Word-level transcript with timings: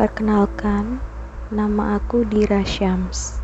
Perkenalkan, 0.00 0.96
nama 1.52 2.00
aku 2.00 2.24
Dira 2.24 2.64
Syams. 2.64 3.36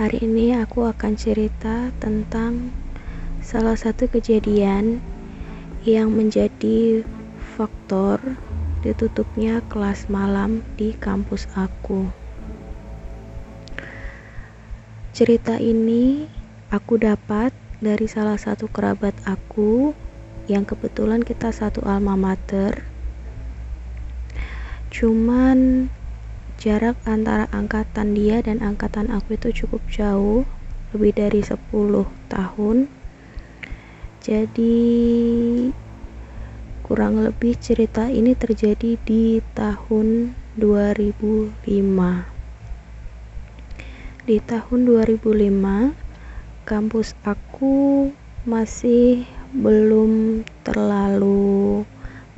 Hari 0.00 0.24
ini 0.24 0.56
aku 0.56 0.88
akan 0.88 1.12
cerita 1.12 1.92
tentang 2.00 2.72
salah 3.44 3.76
satu 3.76 4.08
kejadian 4.08 5.04
yang 5.84 6.16
menjadi 6.16 7.04
faktor 7.52 8.16
ditutupnya 8.80 9.60
kelas 9.68 10.08
malam 10.08 10.64
di 10.80 10.96
kampus 10.96 11.52
aku. 11.52 12.08
Cerita 15.12 15.60
ini 15.60 16.24
aku 16.72 16.96
dapat 16.96 17.52
dari 17.76 18.08
salah 18.08 18.40
satu 18.40 18.72
kerabat 18.72 19.12
aku 19.28 19.92
yang 20.48 20.64
kebetulan 20.64 21.20
kita 21.20 21.52
satu 21.52 21.84
alma 21.84 22.16
mater 22.16 22.91
cuman 24.92 25.88
jarak 26.60 27.00
antara 27.08 27.48
angkatan 27.48 28.12
dia 28.12 28.44
dan 28.44 28.60
angkatan 28.60 29.08
aku 29.08 29.40
itu 29.40 29.64
cukup 29.64 29.80
jauh 29.88 30.44
lebih 30.92 31.16
dari 31.16 31.40
10 31.40 31.56
tahun. 32.28 32.92
Jadi 34.20 34.84
kurang 36.84 37.24
lebih 37.24 37.56
cerita 37.56 38.12
ini 38.12 38.36
terjadi 38.36 39.00
di 39.00 39.40
tahun 39.56 40.36
2005 40.60 42.32
di 44.22 44.38
tahun 44.38 44.86
2005 44.86 45.98
kampus 46.62 47.18
aku 47.26 48.06
masih 48.46 49.26
belum 49.50 50.46
terlalu 50.62 51.82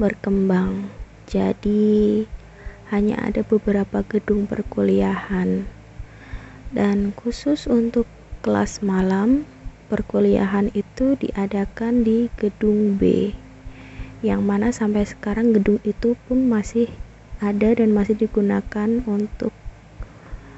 berkembang. 0.01 0.89
Jadi 1.29 2.25
hanya 2.95 3.19
ada 3.19 3.43
beberapa 3.43 4.07
gedung 4.07 4.47
perkuliahan. 4.47 5.67
Dan 6.71 7.11
khusus 7.19 7.67
untuk 7.67 8.07
kelas 8.47 8.87
malam 8.87 9.43
perkuliahan 9.91 10.71
itu 10.79 11.19
diadakan 11.19 12.07
di 12.07 12.31
gedung 12.39 12.95
B 12.95 13.35
yang 14.25 14.47
mana 14.47 14.73
sampai 14.73 15.05
sekarang 15.05 15.53
gedung 15.53 15.83
itu 15.85 16.17
pun 16.25 16.49
masih 16.49 16.89
ada 17.45 17.77
dan 17.77 17.93
masih 17.93 18.17
digunakan 18.17 18.89
untuk 19.05 19.53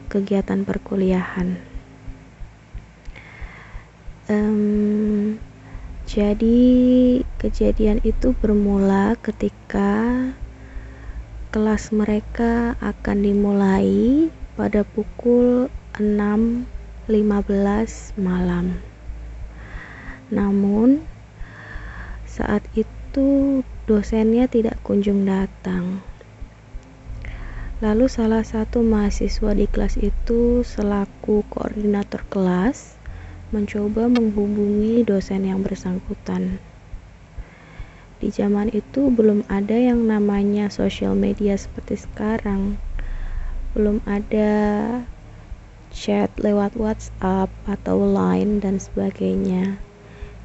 kegiatan 0.07 0.62
perkuliahan. 0.62 1.59
Um, 4.31 5.42
jadi 6.07 6.62
kejadian 7.42 7.98
itu 8.07 8.31
bermula 8.39 9.19
ketika 9.19 10.14
kelas 11.50 11.94
mereka 11.94 12.75
akan 12.83 13.19
dimulai 13.22 14.27
pada 14.56 14.83
pukul 14.83 15.70
6.15 15.98 16.66
malam. 18.19 18.80
Namun, 20.33 21.06
saat 22.27 22.67
itu 22.74 23.62
dosennya 23.86 24.50
tidak 24.50 24.77
kunjung 24.83 25.24
datang. 25.24 26.02
Lalu 27.84 28.08
salah 28.08 28.41
satu 28.41 28.80
mahasiswa 28.80 29.52
di 29.52 29.69
kelas 29.69 30.00
itu 30.00 30.64
selaku 30.64 31.44
koordinator 31.52 32.24
kelas 32.33 32.97
mencoba 33.52 34.08
menghubungi 34.08 35.05
dosen 35.05 35.44
yang 35.44 35.61
bersangkutan 35.61 36.56
di 38.17 38.33
zaman 38.33 38.73
itu 38.73 39.13
belum 39.13 39.45
ada 39.53 39.77
yang 39.77 40.09
namanya 40.09 40.73
sosial 40.73 41.13
media 41.13 41.53
seperti 41.61 42.01
sekarang. 42.01 42.81
Belum 43.77 44.01
ada 44.09 44.53
chat 45.93 46.33
lewat 46.41 46.81
WhatsApp 46.81 47.53
atau 47.69 48.09
Line 48.09 48.65
dan 48.65 48.81
sebagainya. 48.81 49.77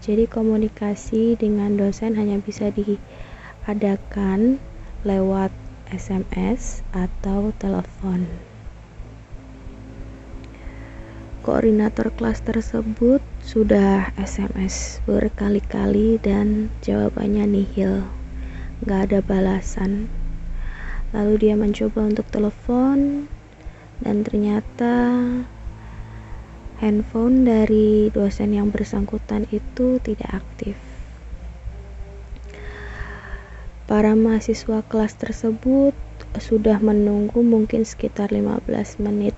Jadi 0.04 0.28
komunikasi 0.28 1.40
dengan 1.40 1.80
dosen 1.80 2.20
hanya 2.20 2.44
bisa 2.44 2.74
diadakan 2.76 4.60
lewat 5.08 5.56
SMS 5.88 6.84
atau 6.92 7.56
telepon 7.56 8.51
koordinator 11.42 12.14
kelas 12.14 12.46
tersebut 12.46 13.18
sudah 13.42 14.14
SMS 14.14 15.02
berkali-kali 15.10 16.22
dan 16.22 16.70
jawabannya 16.86 17.50
nihil. 17.50 18.06
Gak 18.86 19.10
ada 19.10 19.20
balasan. 19.26 20.06
Lalu 21.18 21.34
dia 21.42 21.58
mencoba 21.58 22.06
untuk 22.06 22.30
telepon 22.30 23.26
dan 24.06 24.22
ternyata 24.22 24.94
handphone 26.78 27.46
dari 27.46 28.14
dosen 28.14 28.54
yang 28.54 28.70
bersangkutan 28.70 29.50
itu 29.50 29.98
tidak 30.02 30.46
aktif. 30.46 30.78
Para 33.90 34.14
mahasiswa 34.14 34.86
kelas 34.86 35.18
tersebut 35.18 35.98
sudah 36.38 36.78
menunggu 36.80 37.42
mungkin 37.42 37.84
sekitar 37.84 38.30
15 38.30 39.02
menit 39.02 39.34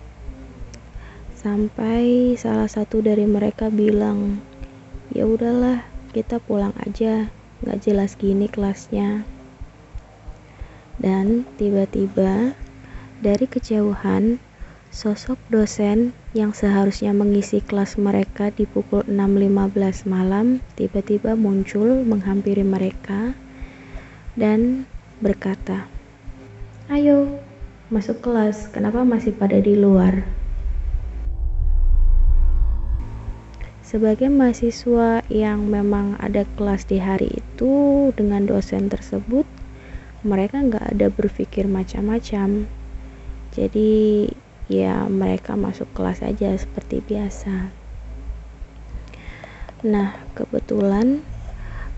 sampai 1.43 2.33
salah 2.39 2.71
satu 2.71 3.03
dari 3.03 3.27
mereka 3.27 3.67
bilang 3.67 4.39
ya 5.11 5.27
udahlah 5.27 5.83
kita 6.15 6.39
pulang 6.39 6.71
aja 6.87 7.27
nggak 7.59 7.79
jelas 7.83 8.15
gini 8.15 8.47
kelasnya. 8.47 9.27
Dan 11.03 11.43
tiba-tiba 11.59 12.55
dari 13.19 13.43
kejauhan 13.43 14.39
sosok 14.93 15.35
dosen 15.51 16.15
yang 16.31 16.53
seharusnya 16.53 17.11
mengisi 17.11 17.59
kelas 17.59 17.97
mereka 17.97 18.53
di 18.53 18.69
pukul 18.69 19.01
6.15 19.09 20.05
malam 20.05 20.61
tiba-tiba 20.77 21.33
muncul 21.33 22.05
menghampiri 22.05 22.61
mereka 22.61 23.33
dan 24.37 24.85
berkata 25.17 25.89
ayo 26.93 27.41
masuk 27.89 28.21
kelas 28.21 28.69
kenapa 28.69 29.01
masih 29.01 29.33
pada 29.33 29.57
di 29.57 29.73
luar 29.73 30.42
sebagai 33.93 34.25
mahasiswa 34.25 35.21
yang 35.29 35.69
memang 35.69 36.17
ada 36.17 36.49
kelas 36.57 36.89
di 36.89 36.97
hari 36.97 37.29
itu 37.29 38.09
dengan 38.17 38.49
dosen 38.49 38.89
tersebut 38.89 39.45
mereka 40.25 40.65
nggak 40.65 40.97
ada 40.97 41.13
berpikir 41.13 41.69
macam-macam. 41.69 42.65
Jadi 43.53 44.33
ya 44.65 45.05
mereka 45.05 45.53
masuk 45.53 45.85
kelas 45.93 46.25
aja 46.25 46.57
seperti 46.57 47.05
biasa. 47.05 47.69
Nah 49.85 50.17
kebetulan 50.33 51.21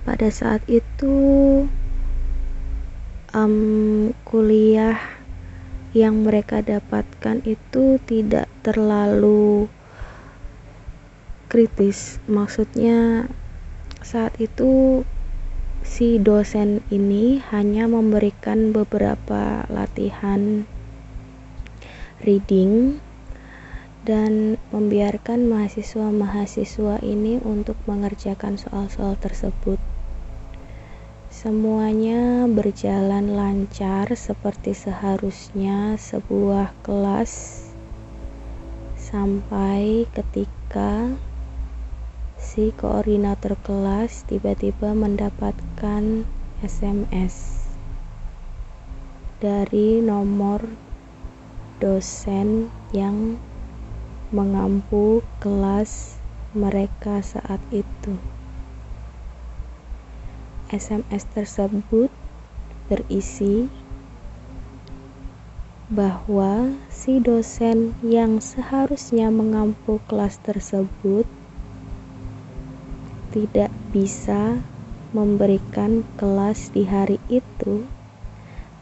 pada 0.04 0.28
saat 0.28 0.68
itu 0.68 1.16
um, 3.32 4.12
kuliah 4.28 5.00
yang 5.96 6.28
mereka 6.28 6.60
dapatkan 6.60 7.40
itu 7.48 8.04
tidak 8.04 8.52
terlalu 8.68 9.72
kritis 11.56 12.20
maksudnya 12.28 13.32
saat 14.04 14.36
itu 14.44 15.08
si 15.88 16.20
dosen 16.20 16.84
ini 16.92 17.40
hanya 17.48 17.88
memberikan 17.88 18.76
beberapa 18.76 19.64
latihan 19.72 20.68
reading 22.20 23.00
dan 24.04 24.60
membiarkan 24.76 25.48
mahasiswa-mahasiswa 25.48 27.00
ini 27.00 27.40
untuk 27.40 27.80
mengerjakan 27.88 28.60
soal-soal 28.60 29.16
tersebut. 29.16 29.80
Semuanya 31.32 32.52
berjalan 32.52 33.32
lancar 33.32 34.12
seperti 34.12 34.76
seharusnya 34.76 35.96
sebuah 35.96 36.76
kelas 36.84 37.64
sampai 39.00 40.04
ketika 40.12 41.16
si 42.46 42.70
koordinator 42.78 43.58
kelas 43.66 44.22
tiba-tiba 44.30 44.94
mendapatkan 44.94 46.30
SMS 46.62 47.66
dari 49.42 49.98
nomor 49.98 50.62
dosen 51.82 52.70
yang 52.94 53.42
mengampu 54.30 55.26
kelas 55.42 56.22
mereka 56.54 57.26
saat 57.26 57.58
itu. 57.74 58.14
SMS 60.70 61.26
tersebut 61.34 62.14
berisi 62.86 63.66
bahwa 65.90 66.78
si 66.94 67.18
dosen 67.18 67.98
yang 68.06 68.38
seharusnya 68.38 69.34
mengampu 69.34 69.98
kelas 70.06 70.38
tersebut 70.46 71.26
tidak 73.36 73.68
bisa 73.92 74.64
memberikan 75.12 76.08
kelas 76.16 76.72
di 76.72 76.88
hari 76.88 77.20
itu 77.28 77.84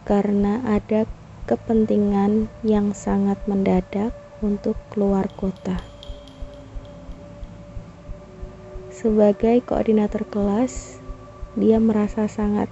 karena 0.06 0.62
ada 0.62 1.10
kepentingan 1.50 2.54
yang 2.62 2.94
sangat 2.94 3.42
mendadak 3.50 4.14
untuk 4.46 4.78
keluar 4.94 5.26
kota. 5.42 5.82
Sebagai 8.94 9.66
koordinator 9.66 10.22
kelas, 10.30 11.02
dia 11.58 11.82
merasa 11.82 12.30
sangat 12.30 12.70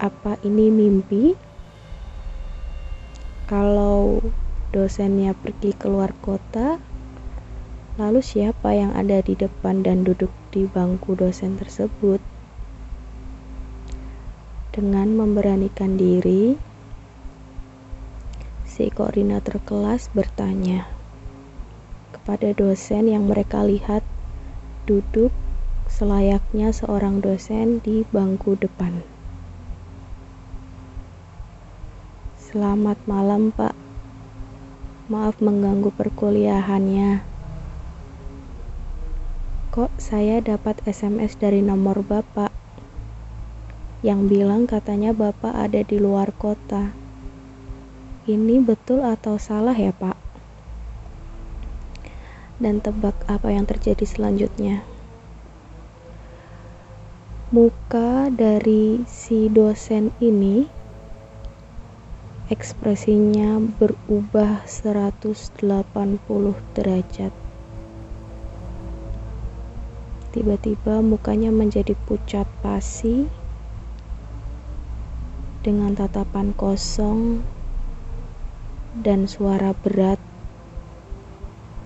apa 0.00 0.40
ini 0.48 0.72
mimpi? 0.72 1.36
Kalau 3.46 4.18
dosennya 4.74 5.36
pergi 5.38 5.76
keluar 5.76 6.10
kota, 6.18 6.82
lalu 7.96 8.20
siapa 8.20 8.76
yang 8.76 8.92
ada 8.92 9.24
di 9.24 9.32
depan 9.32 9.80
dan 9.80 10.04
duduk 10.04 10.28
di 10.52 10.68
bangku 10.68 11.16
dosen 11.16 11.56
tersebut? 11.56 12.20
Dengan 14.76 15.16
memberanikan 15.16 15.96
diri, 15.96 16.60
si 18.68 18.92
koordinator 18.92 19.56
kelas 19.64 20.12
bertanya 20.12 20.84
kepada 22.12 22.52
dosen 22.52 23.08
yang 23.08 23.24
mereka 23.24 23.64
lihat 23.64 24.04
duduk 24.84 25.32
selayaknya 25.88 26.76
seorang 26.76 27.24
dosen 27.24 27.80
di 27.80 28.04
bangku 28.12 28.60
depan. 28.60 29.00
Selamat 32.36 33.00
malam, 33.08 33.48
Pak. 33.56 33.72
Maaf 35.08 35.40
mengganggu 35.40 35.88
perkuliahannya. 35.96 37.35
Kok 39.76 39.92
saya 40.00 40.40
dapat 40.40 40.80
SMS 40.88 41.36
dari 41.36 41.60
nomor 41.60 42.00
Bapak? 42.00 42.56
yang 44.06 44.30
bilang 44.30 44.70
katanya 44.70 45.10
Bapak 45.10 45.50
ada 45.50 45.82
di 45.82 45.98
luar 45.98 46.30
kota. 46.36 46.94
Ini 48.22 48.62
betul 48.62 49.02
atau 49.02 49.34
salah 49.34 49.74
ya, 49.74 49.90
Pak? 49.90 50.14
Dan 52.62 52.78
tebak 52.78 53.18
apa 53.26 53.50
yang 53.50 53.66
terjadi 53.66 54.06
selanjutnya. 54.06 54.86
Muka 57.50 58.30
dari 58.30 59.02
si 59.10 59.50
dosen 59.50 60.14
ini 60.18 60.66
ekspresinya 62.46 63.58
berubah 63.58 64.62
180 64.66 65.50
derajat. 66.78 67.45
Tiba-tiba 70.36 71.00
mukanya 71.00 71.48
menjadi 71.48 71.96
pucat 72.04 72.44
pasi 72.60 73.24
dengan 75.64 75.96
tatapan 75.96 76.52
kosong 76.52 77.40
dan 79.00 79.24
suara 79.24 79.72
berat 79.72 80.20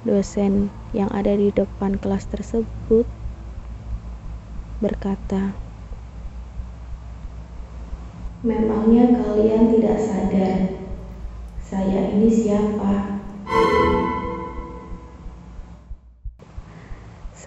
dosen 0.03 0.67
yang 0.91 1.07
ada 1.15 1.31
di 1.39 1.55
depan 1.55 1.95
kelas 1.95 2.27
tersebut 2.27 3.07
berkata, 4.83 5.55
Memangnya 8.43 9.15
kalian 9.15 9.79
tidak 9.79 9.95
sadar 10.03 10.59
saya 11.63 12.19
ini 12.19 12.27
siapa? 12.27 13.10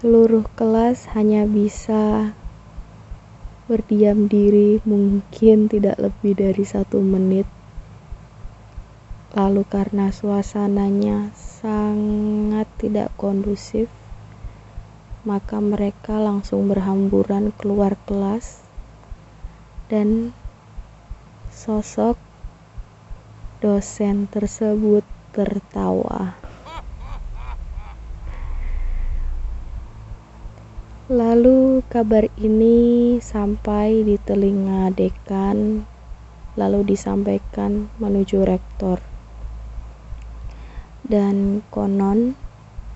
Seluruh 0.04 0.44
kelas 0.60 1.16
hanya 1.16 1.48
bisa 1.48 2.36
berdiam 3.72 4.28
diri 4.28 4.84
mungkin 4.84 5.72
tidak 5.72 5.96
lebih 5.96 6.36
dari 6.36 6.68
satu 6.68 7.00
menit. 7.00 7.48
Lalu 9.32 9.64
karena 9.64 10.12
suasananya 10.12 11.32
sangat 11.40 12.68
tidak 12.76 13.16
kondusif, 13.16 13.88
maka 15.24 15.64
mereka 15.64 16.20
langsung 16.20 16.68
berhamburan 16.68 17.56
keluar 17.56 17.96
kelas 18.04 18.60
dan 19.88 20.36
sosok 21.48 22.20
dosen 23.64 24.28
tersebut 24.28 25.08
tertawa. 25.32 26.43
Lalu 31.14 31.86
kabar 31.94 32.26
ini 32.42 33.22
sampai 33.22 34.02
di 34.02 34.18
telinga 34.18 34.90
dekan, 34.90 35.86
lalu 36.58 36.82
disampaikan 36.90 37.94
menuju 38.02 38.42
rektor. 38.42 38.98
Dan 41.06 41.62
konon 41.70 42.34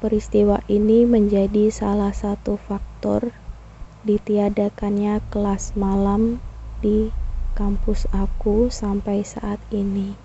peristiwa 0.01 0.65
ini 0.65 1.05
menjadi 1.05 1.69
salah 1.69 2.09
satu 2.09 2.57
faktor 2.57 3.37
ditiadakannya 4.01 5.21
kelas 5.29 5.77
malam 5.77 6.41
di 6.81 7.13
kampus 7.53 8.09
aku 8.09 8.73
sampai 8.73 9.21
saat 9.21 9.61
ini. 9.69 10.17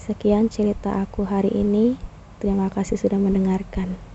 Sekian 0.00 0.48
cerita 0.48 0.96
aku 1.04 1.28
hari 1.28 1.52
ini. 1.52 2.00
Terima 2.40 2.72
kasih 2.72 2.96
sudah 2.96 3.20
mendengarkan. 3.20 4.09